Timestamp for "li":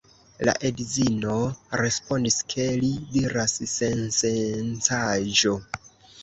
2.85-2.89